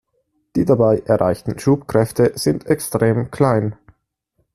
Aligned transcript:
Die 0.55 0.65
dabei 0.65 0.97
erreichten 1.05 1.59
Schubkräfte 1.59 2.31
sind 2.35 2.65
extrem 2.65 3.29
klein. 3.29 3.75